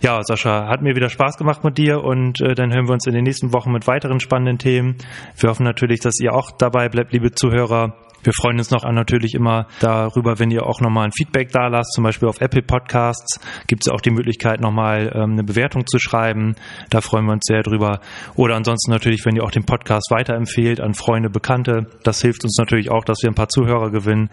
Ja, 0.00 0.22
Sascha, 0.22 0.68
hat 0.68 0.82
mir 0.82 0.96
wieder 0.96 1.08
Spaß 1.08 1.36
gemacht 1.36 1.64
mit 1.64 1.78
dir 1.78 2.02
und 2.02 2.40
äh, 2.40 2.54
dann 2.54 2.72
hören 2.72 2.86
wir 2.86 2.94
uns 2.94 3.06
in 3.06 3.14
den 3.14 3.24
nächsten 3.24 3.52
Wochen 3.52 3.72
mit 3.72 3.86
weiteren 3.86 4.20
spannenden 4.20 4.58
Themen. 4.58 4.96
Wir 5.36 5.50
hoffen 5.50 5.64
natürlich, 5.64 6.00
dass 6.00 6.18
ihr 6.20 6.34
auch 6.34 6.50
dabei 6.50 6.88
bleibt, 6.88 7.12
liebe 7.12 7.32
Zuhörer. 7.32 7.94
Wir 8.22 8.32
freuen 8.32 8.58
uns 8.58 8.70
noch 8.70 8.84
natürlich 8.84 9.34
immer 9.34 9.66
darüber, 9.80 10.38
wenn 10.38 10.50
ihr 10.50 10.66
auch 10.66 10.80
nochmal 10.80 11.06
ein 11.06 11.12
Feedback 11.12 11.50
da 11.50 11.68
lasst, 11.68 11.92
zum 11.94 12.04
Beispiel 12.04 12.28
auf 12.28 12.40
Apple 12.40 12.62
Podcasts 12.62 13.40
gibt 13.66 13.82
es 13.86 13.92
auch 13.92 14.00
die 14.00 14.10
Möglichkeit, 14.10 14.60
nochmal 14.60 15.12
ähm, 15.14 15.32
eine 15.32 15.44
Bewertung 15.44 15.86
zu 15.86 15.98
schreiben. 15.98 16.54
Da 16.90 17.00
freuen 17.00 17.26
wir 17.26 17.32
uns 17.32 17.44
sehr 17.46 17.62
drüber. 17.62 18.00
Oder 18.34 18.56
ansonsten 18.56 18.90
natürlich, 18.90 19.24
wenn 19.24 19.36
ihr 19.36 19.44
auch 19.44 19.50
den 19.50 19.64
Podcast 19.64 20.10
weiterempfehlt 20.10 20.80
an 20.80 20.94
Freunde, 20.94 21.30
Bekannte. 21.30 21.86
Das 22.02 22.20
hilft 22.20 22.44
uns 22.44 22.56
natürlich 22.58 22.90
auch, 22.90 23.04
dass 23.04 23.18
wir 23.22 23.30
ein 23.30 23.34
paar 23.34 23.48
Zuhörer 23.48 23.90
gewinnen. 23.90 24.30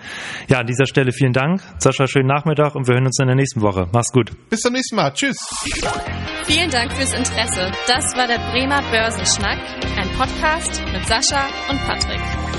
Ja, 0.48 0.60
an 0.60 0.68
dieser 0.68 0.86
Stelle 0.86 1.12
vielen 1.12 1.34
Dank. 1.34 1.62
Sascha, 1.80 2.08
schönen 2.08 2.28
Nachmittag 2.28 2.76
und 2.76 2.88
wir 2.88 2.96
hören 2.96 3.06
uns 3.06 3.20
in 3.20 3.28
der 3.28 3.36
nächsten 3.36 3.62
Woche. 3.62 3.88
Mach's 3.92 4.12
gut. 4.12 4.32
Bis 4.50 4.62
zum 4.62 4.74
nächsten 4.74 4.96
Mal. 4.96 5.12
Tschüss. 5.14 5.38
Vielen 6.46 6.70
Dank 6.70 6.92
fürs 6.94 7.14
Interesse. 7.14 7.72
Das 7.88 8.16
war 8.16 8.28
der 8.28 8.40
Bremer 8.52 8.82
Börsenschnack, 8.92 9.60
ein 9.98 10.10
Podcast 10.18 10.82
mit 10.92 11.06
Sascha 11.06 11.48
und 11.70 11.80
Patrick. 11.88 12.59